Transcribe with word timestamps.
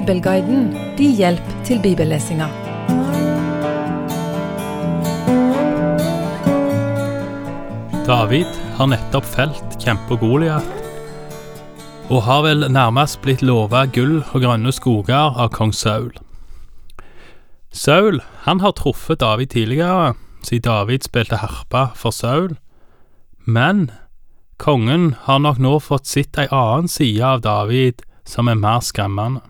Bibelguiden 0.00 0.70
din 0.96 1.12
hjelp 1.12 1.48
til 1.64 1.80
bibellesinga. 1.82 2.46
David 8.06 8.48
har 8.78 8.88
nettopp 8.88 9.26
felt 9.28 9.76
kjempe 9.82 10.16
Goliat, 10.22 10.64
og 12.08 12.22
har 12.24 12.46
vel 12.46 12.64
nærmest 12.72 13.20
blitt 13.20 13.44
lova 13.44 13.82
gull 13.92 14.22
og 14.22 14.40
grønne 14.40 14.72
skoger 14.72 15.36
av 15.36 15.52
kong 15.52 15.74
Saul. 15.76 16.14
Saul 17.68 18.22
han 18.48 18.64
har 18.64 18.72
truffet 18.80 19.20
David 19.20 19.52
tidligere, 19.52 20.14
siden 20.40 20.64
David 20.70 21.04
spilte 21.10 21.42
harpe 21.44 21.90
for 21.92 22.16
Saul, 22.16 22.56
men 23.44 23.90
kongen 24.56 25.12
har 25.28 25.44
nok 25.44 25.60
nå 25.60 25.76
fått 25.84 26.08
sett 26.08 26.40
ei 26.40 26.48
annen 26.48 26.88
side 26.88 27.20
av 27.20 27.44
David 27.44 28.00
som 28.24 28.48
er 28.48 28.56
mer 28.56 28.80
skremmende. 28.80 29.44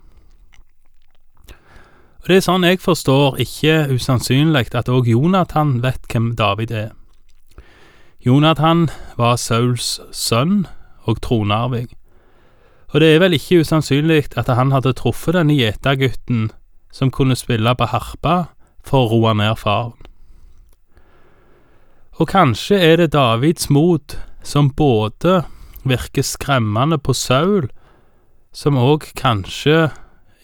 Og 2.21 2.27
Det 2.27 2.35
er 2.37 2.43
sånn 2.45 2.65
jeg 2.67 2.77
forstår 2.83 3.39
ikke 3.41 3.95
usannsynlig 3.95 4.75
at 4.77 4.89
òg 4.89 5.07
Jonathan 5.09 5.79
vet 5.81 6.05
hvem 6.11 6.35
David 6.37 6.71
er. 6.71 6.91
Jonathan 8.21 8.89
var 9.17 9.39
Sauls 9.41 9.99
sønn 10.13 10.67
og 11.09 11.17
tronarving, 11.25 11.89
og 12.93 13.01
det 13.01 13.07
er 13.09 13.23
vel 13.23 13.33
ikke 13.33 13.63
usannsynlig 13.63 14.35
at 14.37 14.51
han 14.53 14.69
hadde 14.75 14.93
truffet 14.93 15.33
denne 15.33 15.55
gjetergutten 15.57 16.51
som 16.93 17.09
kunne 17.09 17.37
spille 17.39 17.73
på 17.73 17.87
harpe 17.89 18.35
for 18.85 19.07
å 19.07 19.09
roe 19.15 19.33
ned 19.33 19.57
faren. 19.57 19.97
Og 22.19 22.29
kanskje 22.29 22.77
er 22.77 22.99
det 23.01 23.13
Davids 23.15 23.71
mot 23.73 24.13
som 24.45 24.69
både 24.69 25.39
virker 25.87 26.21
skremmende 26.21 26.99
på 27.01 27.15
Saul, 27.17 27.71
som 28.53 28.77
òg 28.77 29.07
kanskje 29.17 29.89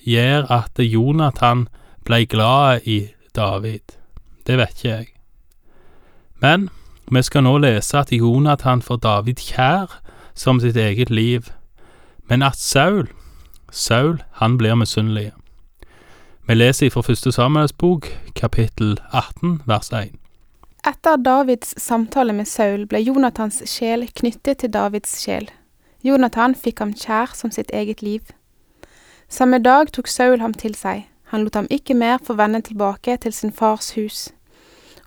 gjør 0.08 0.48
at 0.54 0.80
Jonathan 0.80 1.68
ble 2.08 2.24
glad 2.26 2.88
i 2.88 3.10
David. 3.36 3.98
Det 4.48 4.58
vet 4.58 4.76
ikke 4.76 4.90
jeg. 4.90 5.08
Men 6.42 6.70
vi 7.12 7.24
skal 7.24 7.44
nå 7.44 7.58
lese 7.64 7.98
at 8.00 8.12
Jonathan 8.12 8.82
får 8.82 9.02
David 9.04 9.42
kjær 9.42 10.00
som 10.38 10.62
sitt 10.64 10.78
eget 10.78 11.10
liv, 11.10 11.50
men 12.30 12.44
at 12.44 12.56
Saul, 12.60 13.08
Saul, 13.72 14.22
han 14.40 14.58
blir 14.58 14.76
misunnelig. 14.76 15.32
Vi 16.48 16.56
leser 16.56 16.90
fra 16.90 17.02
første 17.04 17.32
Samuels 17.32 17.74
bok, 17.74 18.08
kapittel 18.36 18.98
18, 19.12 19.62
vers 19.68 19.92
1. 19.92 20.16
Etter 20.88 21.18
Davids 21.20 21.74
samtale 21.82 22.34
med 22.34 22.48
Saul 22.48 22.86
ble 22.88 23.02
Jonathans 23.04 23.60
sjel 23.68 24.06
knyttet 24.16 24.62
til 24.62 24.72
Davids 24.72 25.18
sjel. 25.20 25.50
Jonathan 26.04 26.56
fikk 26.56 26.80
ham 26.80 26.94
kjær 26.96 27.34
som 27.36 27.52
sitt 27.52 27.74
eget 27.76 28.04
liv. 28.06 28.22
Samme 29.30 29.60
dag 29.60 29.92
tok 29.92 30.08
Saul 30.08 30.40
ham 30.40 30.54
til 30.54 30.76
seg, 30.76 31.04
han 31.32 31.44
lot 31.44 31.56
ham 31.60 31.68
ikke 31.70 31.94
mer 31.94 32.22
få 32.24 32.38
vende 32.40 32.62
tilbake 32.64 33.18
til 33.20 33.34
sin 33.34 33.52
fars 33.52 33.92
hus. 33.98 34.30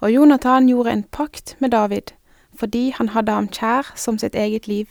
Og 0.00 0.12
Jonathan 0.12 0.68
gjorde 0.68 0.92
en 0.92 1.04
pakt 1.12 1.56
med 1.58 1.70
David, 1.72 2.12
fordi 2.58 2.90
han 2.96 3.08
hadde 3.16 3.32
ham 3.32 3.48
kjær 3.48 3.92
som 3.96 4.18
sitt 4.18 4.34
eget 4.34 4.68
liv. 4.68 4.86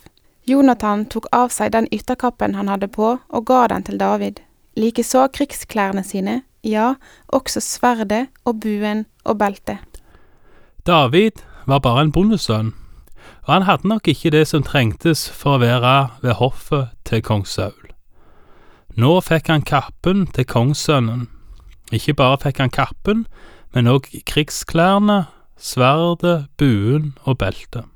Jonathan 0.50 1.04
tok 1.06 1.28
av 1.32 1.54
seg 1.54 1.70
den 1.72 1.86
ytterkappen 1.94 2.56
han 2.58 2.68
hadde 2.68 2.88
på, 2.90 3.18
og 3.28 3.46
ga 3.46 3.66
den 3.70 3.86
til 3.86 4.00
David. 4.00 4.42
Likeså 4.76 5.28
krigsklærne 5.30 6.02
sine, 6.02 6.42
ja, 6.64 6.94
også 7.28 7.60
sverdet 7.60 8.26
og 8.44 8.60
buen 8.60 9.06
og 9.24 9.38
beltet. 9.38 9.78
David 10.86 11.38
var 11.66 11.78
bare 11.78 12.02
en 12.02 12.12
bondesønn, 12.12 12.74
og 13.46 13.54
han 13.54 13.62
hadde 13.62 13.88
nok 13.88 14.08
ikke 14.08 14.34
det 14.34 14.48
som 14.48 14.66
trengtes 14.66 15.28
for 15.30 15.58
å 15.58 15.62
være 15.62 15.96
ved 16.22 16.38
hoffet 16.42 16.90
til 17.06 17.22
kong 17.22 17.46
Saul. 17.46 17.90
Nå 18.98 19.20
fikk 19.22 19.50
han 19.52 19.62
kappen 19.62 20.26
til 20.34 20.46
kongssønnen. 20.50 21.28
Ikke 21.92 22.14
bare 22.14 22.38
fikk 22.42 22.58
han 22.62 22.72
kappen, 22.74 23.26
men 23.74 23.90
òg 23.90 24.08
krigsklærne, 24.26 25.24
sverdet, 25.58 26.48
buen 26.58 27.14
og 27.22 27.38
beltet. 27.38 27.86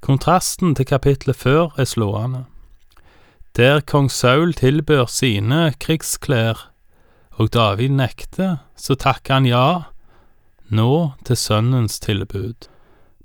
Kontrasten 0.00 0.74
til 0.74 0.88
kapitlet 0.88 1.36
før 1.36 1.74
er 1.76 1.84
slående. 1.84 2.44
Der 3.56 3.80
kong 3.80 4.08
Saul 4.10 4.54
tilbyr 4.54 5.04
sine 5.10 5.72
krigsklær, 5.80 6.70
og 7.32 7.52
David 7.52 7.96
nekter, 7.98 8.56
så 8.76 8.94
takker 8.94 9.34
han 9.34 9.46
ja, 9.48 9.90
nå 10.70 11.12
til 11.26 11.36
sønnens 11.36 12.00
tilbud. 12.00 12.68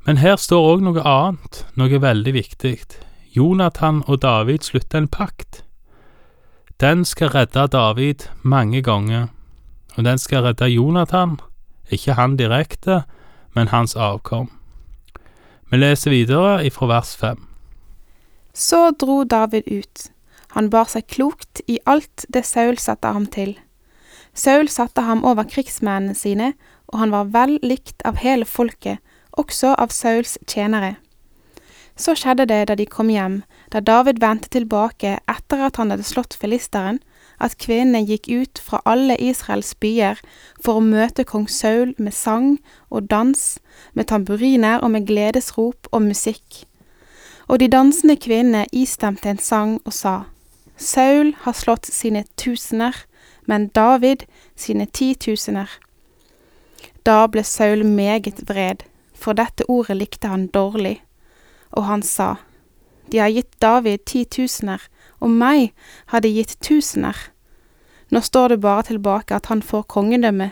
Men 0.05 0.17
her 0.17 0.35
står 0.41 0.71
òg 0.71 0.83
noe 0.85 1.03
annet, 1.03 1.63
noe 1.77 2.01
veldig 2.01 2.33
viktig. 2.33 2.77
Jonathan 3.35 4.03
og 4.07 4.21
David 4.21 4.65
slutter 4.65 5.03
en 5.03 5.11
pakt. 5.11 5.64
Den 6.79 7.05
skal 7.05 7.29
redde 7.31 7.67
David 7.71 8.27
mange 8.43 8.81
ganger, 8.83 9.27
og 9.95 10.03
den 10.03 10.17
skal 10.17 10.43
redde 10.43 10.67
Jonathan, 10.67 11.37
ikke 11.87 12.13
han 12.13 12.35
direkte, 12.35 13.03
men 13.55 13.67
hans 13.71 13.95
avkom. 13.95 14.49
Vi 15.71 15.79
leser 15.79 16.11
videre 16.11 16.65
ifra 16.67 16.89
vers 16.91 17.15
fem. 17.15 17.47
Så 18.53 18.91
dro 18.91 19.23
David 19.23 19.71
ut. 19.71 20.09
Han 20.51 20.67
bar 20.69 20.91
seg 20.91 21.07
klokt 21.07 21.61
i 21.67 21.79
alt 21.87 22.25
det 22.27 22.43
Saul 22.43 22.75
satte 22.77 23.07
ham 23.07 23.25
til. 23.25 23.55
Saul 24.35 24.67
satte 24.67 25.01
ham 25.07 25.23
over 25.23 25.47
krigsmennene 25.47 26.15
sine, 26.15 26.53
og 26.91 26.99
han 26.99 27.15
var 27.15 27.31
vel 27.31 27.55
likt 27.63 28.03
av 28.03 28.19
hele 28.19 28.43
folket, 28.43 28.99
også 29.31 29.77
av 29.79 29.95
Sauls 29.95 30.35
tjenere. 30.43 30.97
Så 31.95 32.15
skjedde 32.19 32.45
det 32.51 32.65
da 32.67 32.75
de 32.75 32.85
kom 32.85 33.09
hjem, 33.09 33.43
da 33.71 33.79
David 33.79 34.19
vendte 34.19 34.51
tilbake 34.51 35.17
etter 35.31 35.63
at 35.67 35.79
han 35.79 35.93
hadde 35.93 36.03
slått 36.03 36.35
filisteren, 36.35 36.99
at 37.39 37.57
kvinnene 37.59 38.03
gikk 38.07 38.27
ut 38.31 38.59
fra 38.63 38.81
alle 38.87 39.15
Israels 39.19 39.73
byer 39.79 40.19
for 40.63 40.79
å 40.79 40.83
møte 40.83 41.25
kong 41.27 41.47
Saul 41.51 41.93
med 41.97 42.15
sang 42.15 42.57
og 42.89 43.09
dans, 43.11 43.41
med 43.93 44.07
tamburiner 44.11 44.83
og 44.83 44.91
med 44.95 45.07
gledesrop 45.07 45.89
og 45.91 46.07
musikk. 46.07 46.63
Og 47.47 47.59
de 47.59 47.69
dansende 47.71 48.15
kvinnene 48.19 48.65
istemte 48.71 49.29
en 49.29 49.39
sang 49.39 49.77
og 49.85 49.93
sa, 49.93 50.15
Saul 50.77 51.33
har 51.43 51.55
slått 51.55 51.87
sine 51.87 52.25
tusener, 52.35 52.95
men 53.45 53.69
David 53.75 54.25
sine 54.55 54.87
titusener. 54.91 55.69
Da 57.05 57.27
ble 57.31 57.43
Saul 57.43 57.85
meget 57.85 58.41
vred, 58.49 58.83
for 59.13 59.37
dette 59.37 59.67
ordet 59.69 59.99
likte 59.99 60.31
han 60.31 60.47
dårlig, 60.47 60.97
og 61.75 61.85
han 61.85 62.03
sa, 62.03 62.35
De 63.11 63.19
har 63.21 63.29
gitt 63.29 63.61
David 63.61 64.05
titusener, 64.05 64.81
og 65.21 65.29
meg 65.29 65.73
har 66.07 66.19
de 66.25 66.31
gitt 66.33 66.57
tusener. 66.61 67.15
Nå 68.09 68.21
står 68.21 68.47
det 68.55 68.61
bare 68.61 68.83
tilbake 68.83 69.35
at 69.35 69.45
han 69.45 69.61
får 69.61 69.85
kongedømme. 69.93 70.51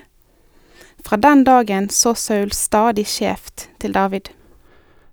Fra 1.05 1.17
den 1.17 1.43
dagen 1.43 1.89
så 1.89 2.13
Saul 2.13 2.51
stadig 2.51 3.07
skjevt 3.07 3.69
til 3.79 3.93
David. 3.93 4.29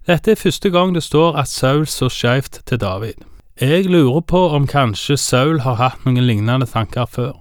Dette 0.07 0.31
er 0.31 0.41
første 0.41 0.71
gang 0.71 0.95
det 0.95 1.03
står 1.03 1.37
at 1.37 1.49
Saul 1.49 1.87
så 1.87 2.09
skjevt 2.09 2.63
til 2.67 2.81
David. 2.81 3.15
Jeg 3.61 3.85
lurer 3.85 4.21
på 4.21 4.49
om 4.49 4.67
kanskje 4.67 5.17
Saul 5.17 5.61
har 5.61 5.75
hatt 5.77 6.05
noen 6.07 6.25
lignende 6.25 6.67
tanker 6.67 7.07
før. 7.07 7.35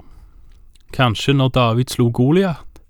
Kanskje 0.93 1.33
når 1.33 1.49
David 1.55 1.93
slo 1.93 2.09
Goliat? 2.09 2.81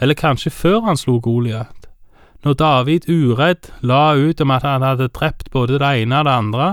Eller 0.00 0.14
kanskje 0.14 0.50
før 0.50 0.80
han 0.80 0.96
slo 0.96 1.18
Goliat? 1.20 1.83
Når 2.44 2.54
David 2.60 3.06
uredd 3.08 3.70
la 3.80 4.12
ut 4.20 4.40
om 4.44 4.50
at 4.52 4.66
han 4.68 4.84
hadde 4.84 5.08
drept 5.16 5.48
både 5.52 5.78
det 5.80 5.92
ene 6.02 6.18
og 6.20 6.26
det 6.28 6.34
andre, 6.34 6.66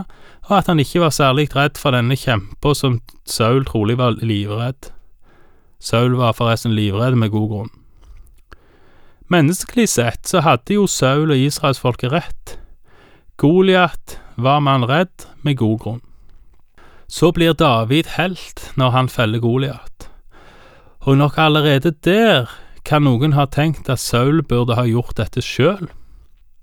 og 0.49 0.57
at 0.57 0.67
han 0.67 0.81
ikke 0.83 0.99
var 1.05 1.13
særlig 1.15 1.47
redd 1.55 1.79
for 1.79 1.95
denne 1.95 2.17
kjempa 2.19 2.73
som 2.75 2.99
Saul 3.23 3.63
trolig 3.65 3.95
var 4.01 4.17
livredd. 4.19 4.89
Saul 5.79 6.17
var 6.19 6.35
forresten 6.35 6.75
livredd 6.75 7.15
med 7.15 7.31
god 7.31 7.47
grunn. 7.53 7.71
Menneskelig 9.31 9.87
sett 9.93 10.27
så 10.27 10.41
hadde 10.43 10.75
jo 10.75 10.89
Saul 10.91 11.31
og 11.31 11.39
israelsfolket 11.39 12.11
rett. 12.11 12.57
Goliat 13.39 14.17
var 14.35 14.59
man 14.59 14.83
redd 14.89 15.23
med 15.41 15.55
god 15.61 15.77
grunn. 15.79 16.01
Så 17.07 17.31
blir 17.31 17.55
David 17.55 18.11
helt 18.17 18.73
når 18.75 18.91
han 18.91 19.09
feller 19.11 19.39
Goliat, 19.39 20.09
og 21.07 21.17
nok 21.17 21.39
allerede 21.39 21.91
der 22.03 22.51
kan 22.85 23.05
noen 23.05 23.33
ha 23.37 23.45
tenkt 23.45 23.89
at 23.89 23.99
Saul 23.99 24.41
burde 24.43 24.75
ha 24.75 24.85
gjort 24.89 25.17
dette 25.17 25.41
sjøl. 25.41 25.89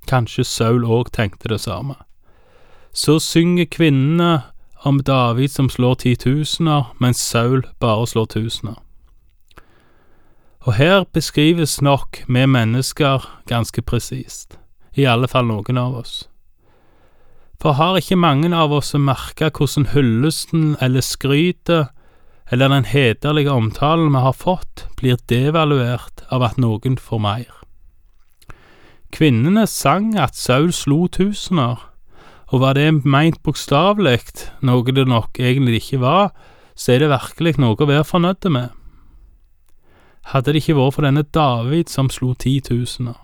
Kanskje 0.08 0.44
Saul 0.44 0.84
òg 0.84 1.12
tenkte 1.12 1.50
det 1.52 1.60
samme. 1.60 1.94
Så 2.92 3.18
synger 3.22 3.68
kvinnene 3.70 4.42
om 4.84 5.00
David 5.02 5.48
som 5.48 5.68
slår 5.70 5.94
titusener, 5.94 6.90
mens 6.98 7.18
Saul 7.18 7.66
bare 7.80 8.06
slår 8.06 8.26
tusener. 8.34 8.78
Og 10.66 10.74
her 10.74 11.04
beskrives 11.12 11.80
nok 11.82 12.24
vi 12.28 12.46
mennesker 12.46 13.24
ganske 13.46 13.82
presist, 13.82 14.58
i 14.96 15.04
alle 15.04 15.28
fall 15.28 15.46
noen 15.46 15.78
av 15.78 15.94
oss. 16.02 16.28
For 17.58 17.74
har 17.74 17.96
ikke 17.98 18.16
mange 18.16 18.50
av 18.54 18.72
oss 18.72 18.94
merka 18.94 19.50
hvordan 19.50 19.90
hyllesten 19.94 20.76
eller 20.80 21.02
skrytet 21.02 21.88
eller 22.50 22.68
den 22.72 22.84
hederlige 22.88 23.52
omtalen 23.52 24.12
vi 24.12 24.22
har 24.24 24.32
fått, 24.32 24.86
blir 24.96 25.20
devaluert 25.28 26.24
av 26.32 26.42
at 26.42 26.58
noen 26.58 26.96
får 26.96 27.20
mer. 27.20 27.52
Kvinnene 29.12 29.66
sang 29.66 30.14
at 30.20 30.36
Saul 30.36 30.72
slo 30.72 31.06
tusener, 31.08 31.80
og 32.48 32.62
var 32.64 32.76
det 32.76 33.04
meint 33.04 33.40
bokstavelig, 33.44 34.48
noe 34.64 34.92
det 34.92 35.06
nok 35.08 35.40
egentlig 35.40 35.82
ikke 35.82 36.00
var, 36.00 36.32
så 36.74 36.94
er 36.94 37.04
det 37.04 37.12
virkelig 37.12 37.58
noe 37.60 37.76
å 37.76 37.88
være 37.88 38.06
fornøyd 38.08 38.48
med. 38.54 38.68
Hadde 40.32 40.52
det 40.52 40.62
ikke 40.62 40.76
vært 40.76 40.96
for 40.96 41.08
denne 41.08 41.24
David 41.24 41.88
som 41.92 42.10
slo 42.12 42.34
titusener. 42.36 43.16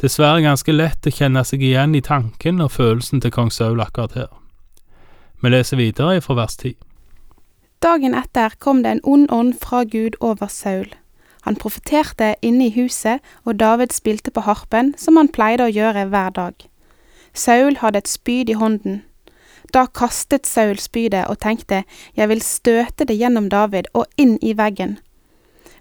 Dessverre 0.00 0.44
ganske 0.44 0.72
lett 0.72 1.08
å 1.08 1.12
kjenne 1.12 1.40
seg 1.48 1.62
igjen 1.64 1.94
i 1.96 2.04
tanken 2.04 2.60
og 2.60 2.74
følelsen 2.74 3.22
til 3.24 3.32
kong 3.32 3.48
Saul 3.52 3.80
akkurat 3.80 4.12
her. 4.16 4.28
Vi 5.40 5.52
leser 5.52 5.80
videre 5.80 6.20
fra 6.20 6.36
vers 6.36 6.56
10. 6.60 6.76
Dagen 7.86 8.16
etter 8.18 8.50
kom 8.58 8.80
det 8.82 8.90
en 8.90 9.00
ond 9.04 9.28
ånd 9.30 9.52
fra 9.62 9.84
Gud 9.84 10.16
over 10.20 10.48
Saul. 10.50 10.88
Han 11.46 11.54
profeterte 11.54 12.34
inne 12.42 12.66
i 12.66 12.72
huset, 12.74 13.22
og 13.44 13.60
David 13.60 13.94
spilte 13.94 14.32
på 14.34 14.42
harpen, 14.42 14.90
som 14.98 15.14
han 15.16 15.30
pleide 15.30 15.68
å 15.68 15.70
gjøre 15.70 16.08
hver 16.10 16.32
dag. 16.34 16.64
Saul 17.30 17.76
hadde 17.78 18.02
et 18.02 18.10
spyd 18.10 18.50
i 18.50 18.56
hånden. 18.58 19.04
Da 19.70 19.84
kastet 19.86 20.50
Saul 20.50 20.80
spydet 20.82 21.28
og 21.30 21.38
tenkte, 21.38 21.84
jeg 22.18 22.28
vil 22.28 22.42
støte 22.42 23.06
det 23.06 23.18
gjennom 23.20 23.46
David 23.54 23.86
og 23.94 24.10
inn 24.18 24.34
i 24.42 24.56
veggen. 24.58 24.96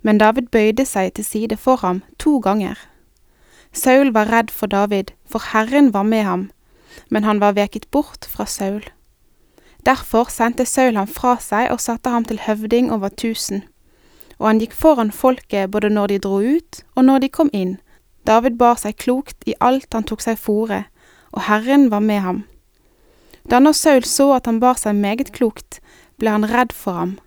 Men 0.05 0.21
David 0.21 0.51
bøyde 0.53 0.85
seg 0.85 1.15
til 1.17 1.25
side 1.25 1.57
for 1.57 1.81
ham 1.81 2.03
to 2.21 2.37
ganger. 2.37 2.77
Saul 3.73 4.13
var 4.13 4.29
redd 4.29 4.53
for 4.53 4.69
David, 4.69 5.15
for 5.25 5.41
Herren 5.53 5.89
var 5.93 6.05
med 6.05 6.23
ham, 6.29 6.51
men 7.09 7.25
han 7.25 7.41
var 7.41 7.57
veket 7.57 7.89
bort 7.89 8.29
fra 8.29 8.45
Saul. 8.45 8.85
Derfor 9.85 10.31
sendte 10.33 10.65
Saul 10.65 10.97
ham 10.97 11.07
fra 11.07 11.35
seg 11.41 11.69
og 11.71 11.81
satte 11.83 12.09
ham 12.09 12.25
til 12.25 12.41
høvding 12.41 12.91
over 12.93 13.09
tusen. 13.13 13.63
Og 14.39 14.47
han 14.49 14.59
gikk 14.59 14.73
foran 14.73 15.13
folket 15.13 15.71
både 15.71 15.91
når 15.93 16.07
de 16.07 16.19
dro 16.25 16.39
ut 16.41 16.81
og 16.95 17.05
når 17.05 17.19
de 17.23 17.29
kom 17.29 17.51
inn. 17.53 17.77
David 18.25 18.57
bar 18.57 18.79
seg 18.81 18.97
klokt 18.97 19.45
i 19.45 19.53
alt 19.61 19.93
han 19.93 20.07
tok 20.09 20.23
seg 20.25 20.39
fore, 20.41 20.85
og 21.31 21.45
Herren 21.45 21.91
var 21.91 22.01
med 22.01 22.21
ham. 22.25 22.43
Da 23.45 23.59
nå 23.61 23.75
Saul 23.77 24.03
så 24.09 24.31
at 24.39 24.49
han 24.49 24.59
bar 24.59 24.79
seg 24.81 24.97
meget 24.97 25.29
klokt, 25.35 25.77
ble 26.17 26.33
han 26.33 26.49
redd 26.49 26.73
for 26.73 26.97
ham. 26.97 27.17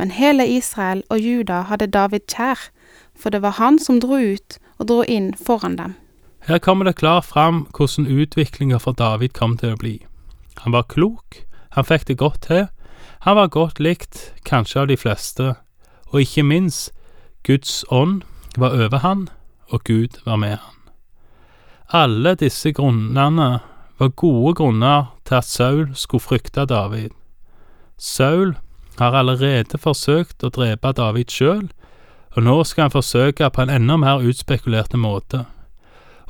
Men 0.00 0.14
hele 0.16 0.46
Israel 0.48 1.02
og 1.10 1.20
Juda 1.20 1.66
hadde 1.68 1.90
David 1.92 2.24
kjær, 2.32 2.70
for 3.12 3.28
det 3.28 3.42
var 3.44 3.58
han 3.60 3.76
som 3.78 4.00
dro 4.00 4.16
ut 4.16 4.56
og 4.78 4.88
dro 4.88 5.02
inn 5.04 5.34
foran 5.36 5.76
dem. 5.76 5.98
Her 6.48 6.58
kommer 6.58 6.88
det 6.88 6.96
klart 6.96 7.28
fram 7.28 7.66
hvordan 7.76 8.08
utviklinga 8.08 8.80
for 8.80 8.96
David 8.96 9.36
kom 9.36 9.58
til 9.60 9.74
å 9.74 9.80
bli. 9.80 9.98
Han 10.64 10.72
var 10.72 10.88
klok, 10.88 11.44
han 11.76 11.86
fikk 11.86 12.06
det 12.08 12.18
godt 12.18 12.46
til, 12.48 12.68
han 13.20 13.36
var 13.36 13.52
godt 13.52 13.80
likt, 13.80 14.32
kanskje 14.48 14.80
av 14.80 14.88
de 14.88 14.96
fleste, 14.96 15.54
og 16.10 16.22
ikke 16.24 16.42
minst, 16.42 16.90
Guds 17.46 17.84
ånd 17.90 18.22
var 18.56 18.74
over 18.76 19.00
han, 19.04 19.28
og 19.68 19.84
Gud 19.84 20.20
var 20.24 20.36
med 20.40 20.56
han. 20.56 20.76
Alle 21.92 22.34
disse 22.38 22.72
grunnene 22.72 23.60
var 23.98 24.16
gode 24.16 24.54
grunner 24.54 25.12
til 25.26 25.34
at 25.34 25.44
Saul 25.44 25.88
skulle 25.94 26.24
frykte 26.24 26.64
David. 26.64 27.10
Saul 27.98 28.56
har 28.98 29.16
allerede 29.16 29.78
forsøkt 29.78 30.44
å 30.44 30.52
drepe 30.54 30.92
David 30.96 31.32
sjøl, 31.32 31.68
og 32.36 32.44
nå 32.46 32.60
skal 32.64 32.86
han 32.88 32.94
forsøke 32.94 33.50
på 33.50 33.64
en 33.64 33.72
enda 33.74 33.96
mer 34.00 34.22
utspekulerte 34.24 35.00
måte, 35.00 35.44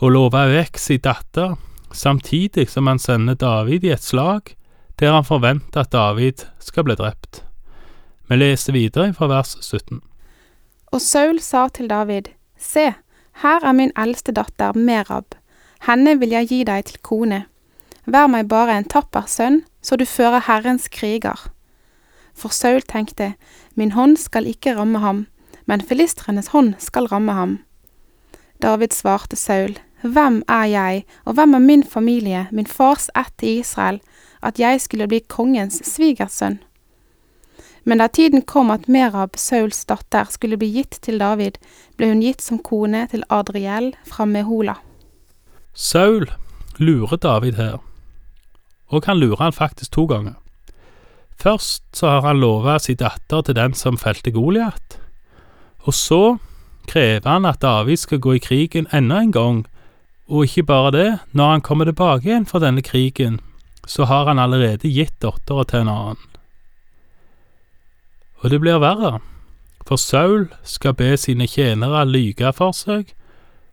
å 0.00 0.08
love 0.08 0.46
vekk 0.48 0.81
sin 0.81 1.02
datter, 1.04 1.54
samtidig 1.92 2.69
som 2.70 2.88
han 2.88 2.98
sender 2.98 3.37
David 3.38 3.84
i 3.84 3.92
et 3.94 4.04
slag 4.04 4.54
der 5.00 5.14
han 5.17 5.25
forventer 5.25 5.81
at 5.81 5.93
David 5.93 6.44
skal 6.61 6.85
bli 6.85 6.94
drept. 6.94 7.43
Vi 8.29 8.37
leser 8.37 8.76
videre 8.76 9.14
fra 9.17 9.26
vers 9.31 9.56
17. 9.61 10.02
Og 10.93 11.00
Saul 11.00 11.41
sa 11.41 11.69
til 11.69 11.88
David, 11.91 12.29
Se, 12.58 12.93
her 13.43 13.64
er 13.64 13.73
min 13.73 13.93
eldste 13.97 14.32
datter 14.37 14.76
Merab, 14.76 15.35
henne 15.87 16.19
vil 16.20 16.35
jeg 16.37 16.50
gi 16.50 16.61
deg 16.69 16.85
til 16.85 17.00
kone. 17.02 17.44
Vær 18.05 18.29
meg 18.29 18.49
bare 18.50 18.76
en 18.76 18.88
tapper 18.88 19.25
sønn, 19.31 19.62
så 19.82 19.97
du 19.97 20.05
fører 20.05 20.44
Herrens 20.44 20.88
kriger. 20.93 21.49
For 22.35 22.52
Saul 22.52 22.82
tenkte, 22.82 23.35
min 23.75 23.93
hånd 23.97 24.19
skal 24.20 24.49
ikke 24.50 24.75
ramme 24.76 25.00
ham, 25.00 25.26
men 25.64 25.81
filistrenes 25.81 26.52
hånd 26.52 26.75
skal 26.79 27.08
ramme 27.08 27.32
ham. 27.32 27.58
David 28.61 28.93
svarte 28.93 29.37
Saul, 29.37 29.79
Hvem 30.02 30.43
er 30.49 30.64
jeg, 30.64 31.05
og 31.25 31.35
hvem 31.35 31.55
er 31.55 31.58
min 31.58 31.85
familie, 31.85 32.47
min 32.50 32.67
fars 32.67 33.11
ett 33.17 33.43
i 33.43 33.58
Israel, 33.61 34.00
at 34.43 34.58
jeg 34.58 34.81
skulle 34.81 35.08
bli 35.08 35.20
kongens 35.29 35.82
svigersønn? 35.85 36.58
Men 37.85 37.99
da 37.99 38.06
tiden 38.08 38.43
kom 38.43 38.70
at 38.70 38.88
Merab, 38.88 39.37
Sauls 39.37 39.85
datter, 39.85 40.29
skulle 40.29 40.56
bli 40.61 40.69
gitt 40.73 41.00
til 41.05 41.20
David, 41.20 41.56
ble 41.97 42.11
hun 42.12 42.20
gitt 42.25 42.43
som 42.44 42.61
kone 42.61 43.06
til 43.12 43.25
Adriel 43.29 43.94
fra 44.08 44.25
Mehola. 44.29 44.76
Saul 45.75 46.29
lurer 46.79 47.17
David 47.17 47.56
her, 47.61 47.81
og 48.88 49.05
han 49.06 49.20
lurer 49.20 49.43
han 49.43 49.56
faktisk 49.56 49.93
to 49.93 50.05
ganger. 50.05 50.37
Først 51.41 51.85
så 51.97 52.06
har 52.06 52.26
han 52.29 52.41
lova 52.41 52.79
si 52.79 52.94
datter 52.94 53.43
til 53.43 53.56
den 53.56 53.75
som 53.75 53.97
felte 54.00 54.32
Goliat, 54.32 54.99
og 55.88 55.94
så 55.97 56.37
krever 56.88 57.29
han 57.29 57.49
at 57.49 57.62
David 57.62 57.97
skal 57.97 58.20
gå 58.20 58.37
i 58.37 58.43
krigen 58.44 58.88
enda 58.93 59.20
en 59.20 59.32
gang, 59.32 59.64
og 60.30 60.46
ikke 60.46 60.62
bare 60.62 60.90
det, 60.94 61.08
når 61.32 61.50
han 61.50 61.62
kommer 61.66 61.84
tilbake 61.84 62.28
igjen 62.28 62.46
fra 62.46 62.60
denne 62.62 62.82
krigen, 62.86 63.40
så 63.86 64.06
har 64.06 64.28
han 64.28 64.38
allerede 64.38 64.88
gitt 64.88 65.16
dattera 65.22 65.64
til 65.66 65.82
en 65.82 65.90
annen. 65.90 66.26
Og 68.40 68.50
det 68.50 68.60
blir 68.62 68.78
verre, 68.80 69.18
for 69.86 69.98
Saul 69.98 70.46
skal 70.62 70.94
be 70.94 71.16
sine 71.18 71.48
tjenere 71.50 72.04
lyge 72.06 72.52
for 72.54 72.76
seg, 72.76 73.10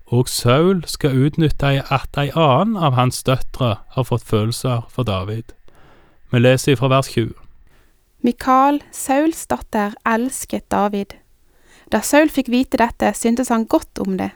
og 0.07 0.29
Saul 0.31 0.81
skal 0.87 1.15
utnytte 1.27 1.83
at 1.93 2.17
ei 2.17 2.31
annen 2.33 2.79
av 2.79 2.95
hans 2.97 3.21
døtre 3.27 3.75
har 3.93 4.07
fått 4.07 4.25
følelser 4.25 4.87
for 4.89 5.05
David. 5.07 5.53
Vi 6.31 6.41
leser 6.41 6.79
fra 6.79 6.89
vers 6.91 7.11
20. 7.13 7.35
Mikael, 8.25 8.81
Sauls 8.91 9.45
datter, 9.47 9.93
elsket 10.07 10.65
David. 10.71 11.13
Da 11.91 12.01
Saul 12.01 12.31
fikk 12.33 12.49
vite 12.51 12.79
dette, 12.81 13.13
syntes 13.13 13.53
han 13.53 13.67
godt 13.69 14.01
om 14.03 14.17
det. 14.17 14.31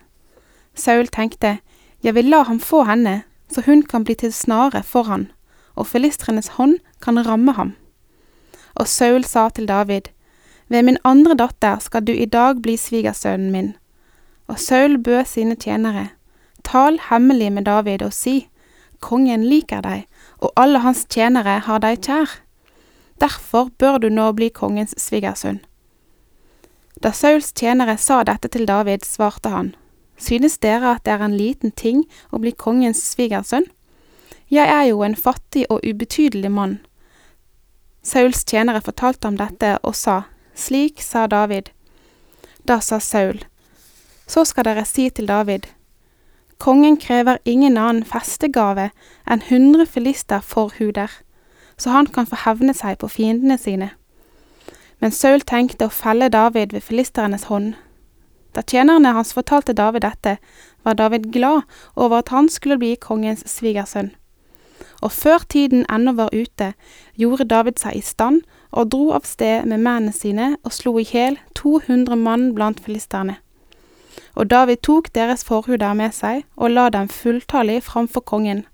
Saul 0.78 1.10
tenkte, 1.12 1.58
jeg 2.04 2.16
vil 2.16 2.30
la 2.30 2.44
ham 2.44 2.60
få 2.60 2.84
henne, 2.84 3.24
så 3.52 3.62
hun 3.66 3.84
kan 3.84 4.04
bli 4.04 4.16
til 4.16 4.34
snare 4.34 4.84
for 4.84 5.04
han, 5.04 5.28
og 5.76 5.88
filistrenes 5.88 6.56
hånd 6.58 6.80
kan 7.02 7.20
ramme 7.26 7.54
ham. 7.54 7.76
Og 8.76 8.88
Saul 8.88 9.24
sa 9.24 9.50
til 9.50 9.68
David, 9.68 10.10
ved 10.68 10.84
min 10.84 10.98
andre 11.04 11.36
datter 11.36 11.80
skal 11.80 12.06
du 12.08 12.14
i 12.14 12.26
dag 12.26 12.62
bli 12.62 12.78
svigersønnen 12.78 13.52
min. 13.52 13.74
Og 14.48 14.60
Saul 14.60 14.98
bød 14.98 15.26
sine 15.26 15.56
tjenere, 15.56 16.08
tal 16.64 17.00
hemmelig 17.10 17.52
med 17.52 17.66
David 17.66 18.02
og 18.02 18.14
si, 18.14 18.48
kongen 19.00 19.44
liker 19.44 19.82
deg, 19.82 20.06
og 20.40 20.54
alle 20.56 20.80
hans 20.80 21.04
tjenere 21.10 21.60
har 21.66 21.82
deg 21.84 22.00
kjær. 22.06 22.40
Derfor 23.22 23.70
bør 23.78 23.98
du 23.98 24.10
nå 24.10 24.32
bli 24.38 24.50
kongens 24.50 24.96
svigersønn. 24.98 25.60
Da 27.02 27.12
Sauls 27.12 27.52
tjenere 27.58 27.98
sa 27.98 28.22
dette 28.24 28.50
til 28.54 28.68
David, 28.70 29.06
svarte 29.06 29.50
han, 29.50 29.72
Synes 30.22 30.60
dere 30.62 30.94
at 30.94 31.06
det 31.06 31.16
er 31.16 31.26
en 31.26 31.38
liten 31.38 31.74
ting 31.74 32.06
å 32.30 32.38
bli 32.38 32.54
kongens 32.54 33.02
svigersønn? 33.16 33.66
Jeg 34.52 34.70
er 34.70 34.86
jo 34.92 35.02
en 35.02 35.18
fattig 35.18 35.66
og 35.74 35.82
ubetydelig 35.88 36.52
mann. 36.54 36.80
Sauls 38.04 38.46
tjenere 38.46 38.84
fortalte 38.86 39.30
ham 39.30 39.42
dette 39.42 39.78
og 39.82 39.96
sa, 39.98 40.24
Slik 40.54 41.02
sa 41.02 41.26
David. 41.28 41.72
Da 42.68 42.80
sa 42.80 43.00
Saul, 43.00 43.42
Så 44.28 44.46
skal 44.46 44.68
dere 44.68 44.86
si 44.86 45.10
til 45.10 45.28
David, 45.28 45.66
Kongen 46.62 46.98
krever 46.98 47.40
ingen 47.46 47.78
annen 47.78 48.04
festegave 48.06 48.92
enn 49.26 49.42
hundre 49.48 49.88
filister 49.90 50.44
for 50.46 50.70
huder, 50.78 51.10
så 51.74 51.90
han 51.90 52.06
kan 52.06 52.28
få 52.30 52.38
hevne 52.44 52.76
seg 52.78 53.00
på 53.02 53.10
fiendene 53.10 53.58
sine. 53.58 53.88
Men 55.02 55.10
Saul 55.10 55.42
tenkte 55.42 55.88
å 55.88 55.96
felle 55.96 56.30
David 56.30 56.76
ved 56.76 56.86
filisternes 56.86 57.48
hånd. 57.50 57.74
Da 58.56 58.62
tjenerne 58.62 59.14
hans 59.16 59.34
fortalte 59.34 59.74
David 59.74 60.02
dette, 60.02 60.38
var 60.84 60.94
David 60.94 61.32
glad 61.32 61.62
over 61.96 62.18
at 62.20 62.30
han 62.30 62.50
skulle 62.50 62.78
bli 62.78 62.96
kongens 62.96 63.44
svigersønn. 63.48 64.12
Og 65.02 65.12
før 65.12 65.38
tiden 65.50 65.86
ennå 65.90 66.14
var 66.14 66.34
ute, 66.34 66.74
gjorde 67.18 67.48
David 67.50 67.80
seg 67.82 67.96
i 67.98 68.02
stand 68.06 68.42
og 68.72 68.92
dro 68.94 69.12
av 69.16 69.26
sted 69.26 69.66
med 69.66 69.82
mennene 69.82 70.14
sine 70.14 70.56
og 70.64 70.74
slo 70.76 70.98
i 71.00 71.06
hjel 71.06 71.40
200 71.58 72.18
mann 72.18 72.52
blant 72.56 72.82
filisterne. 72.84 73.38
Og 74.36 74.50
David 74.52 74.84
tok 74.84 75.10
deres 75.16 75.44
forhuder 75.44 75.94
med 75.98 76.14
seg 76.16 76.44
og 76.56 76.76
la 76.76 76.90
dem 76.90 77.10
fulltallig 77.10 77.82
framfor 77.84 78.22
kongen, 78.22 78.66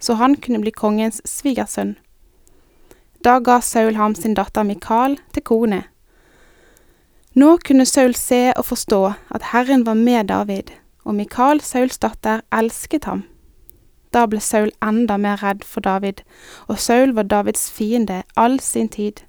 så 0.00 0.16
han 0.16 0.36
kunne 0.36 0.62
bli 0.62 0.72
kongens 0.72 1.20
svigersønn. 1.28 1.96
Da 3.24 3.38
ga 3.38 3.60
Saul 3.60 3.98
ham 4.00 4.14
sin 4.14 4.34
datter 4.34 4.64
Mikael 4.64 5.18
til 5.34 5.44
kone. 5.44 5.82
Nå 7.40 7.56
kunne 7.64 7.86
Saul 7.86 8.14
se 8.14 8.52
og 8.56 8.64
forstå 8.64 9.12
at 9.30 9.42
Herren 9.52 9.86
var 9.86 9.94
med 9.94 10.24
David, 10.28 10.72
og 11.04 11.14
Mikael, 11.14 11.60
Sauls 11.60 11.98
datter, 11.98 12.40
elsket 12.52 13.04
ham. 13.04 13.22
Da 14.12 14.26
ble 14.26 14.40
Saul 14.44 14.72
enda 14.84 15.16
mer 15.16 15.38
redd 15.40 15.62
for 15.64 15.80
David, 15.80 16.20
og 16.68 16.78
Saul 16.78 17.14
var 17.16 17.22
Davids 17.30 17.70
fiende 17.72 18.22
all 18.36 18.58
sin 18.60 18.88
tid. 18.88 19.22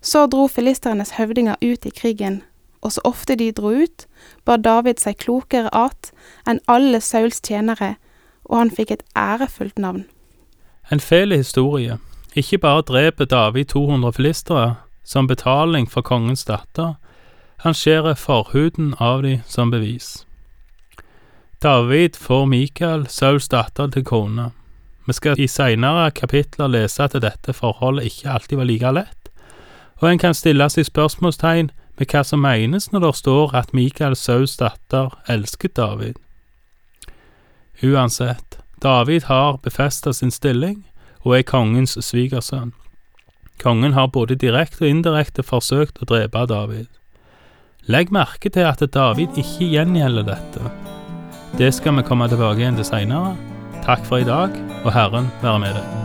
Så 0.00 0.26
dro 0.26 0.46
filisternes 0.46 1.14
høvdinger 1.18 1.54
ut 1.62 1.86
i 1.86 1.92
krigen, 1.94 2.42
og 2.82 2.92
så 2.92 3.04
ofte 3.04 3.36
de 3.36 3.52
dro 3.52 3.70
ut, 3.84 4.06
bar 4.44 4.56
David 4.56 4.98
seg 5.04 5.20
klokere 5.22 5.70
at 5.70 6.10
enn 6.48 6.62
alle 6.68 7.00
Sauls 7.00 7.38
tjenere, 7.40 7.94
og 8.44 8.58
han 8.58 8.74
fikk 8.74 8.90
et 8.90 9.06
ærefullt 9.16 9.78
navn. 9.78 10.04
En 10.90 11.00
fæl 11.00 11.36
historie, 11.36 11.98
Ikke 12.34 12.58
bare 12.58 12.82
dreper 12.82 13.24
David 13.24 13.64
200 13.64 14.12
filistere 14.12 14.74
som 15.04 15.26
betaling 15.26 15.90
for 15.90 16.02
kongens 16.02 16.44
datter, 16.44 16.94
han 17.62 17.74
skjærer 17.74 18.14
forhuden 18.18 18.94
av 19.00 19.22
de 19.22 19.38
som 19.46 19.70
bevis. 19.70 20.24
David 21.62 22.16
får 22.16 22.44
Mikael, 22.46 23.06
Sauls 23.08 23.48
datter, 23.48 23.88
til 23.88 24.04
kone. 24.04 24.50
Vi 25.06 25.12
skal 25.12 25.40
i 25.40 25.46
seinere 25.48 26.10
kapitler 26.10 26.68
lese 26.68 27.04
at 27.04 27.16
dette 27.22 27.52
forholdet 27.52 28.08
ikke 28.08 28.30
alltid 28.30 28.58
var 28.60 28.68
like 28.68 28.92
lett, 28.92 29.30
og 30.00 30.10
en 30.10 30.20
kan 30.20 30.36
stille 30.36 30.66
seg 30.72 30.88
spørsmålstegn 30.88 31.70
med 31.98 32.10
hva 32.10 32.24
som 32.26 32.42
menes 32.44 32.90
når 32.92 33.06
det 33.06 33.14
står 33.20 33.54
at 33.56 33.72
Mikael, 33.72 34.16
Sauls 34.16 34.56
datter, 34.60 35.12
elsket 35.28 35.76
David. 35.76 36.18
Uansett, 37.82 38.58
David 38.82 39.28
har 39.30 39.56
befestet 39.62 40.16
sin 40.16 40.30
stilling 40.30 40.82
og 41.22 41.38
er 41.38 41.46
kongens 41.48 41.96
svigersønn. 42.00 42.74
Kongen 43.62 43.92
har 43.92 44.12
både 44.12 44.36
direkte 44.36 44.84
og 44.84 44.90
indirekte 44.90 45.42
forsøkt 45.46 46.02
å 46.02 46.08
drepe 46.10 46.44
David. 46.50 46.88
Legg 47.84 48.08
merke 48.16 48.48
til 48.48 48.64
at 48.64 48.80
David 48.94 49.36
ikke 49.36 49.66
gjengjelder 49.74 50.24
dette. 50.30 50.70
Det 51.60 51.68
skal 51.76 51.98
vi 51.98 52.06
komme 52.08 52.30
tilbake 52.32 52.62
igjen 52.62 52.80
til 52.80 52.88
seinere. 52.88 53.34
Takk 53.84 54.08
for 54.08 54.24
i 54.24 54.28
dag, 54.28 54.56
og 54.86 54.90
Herren 54.96 55.28
være 55.44 55.60
med 55.66 55.76
deg. 55.76 56.03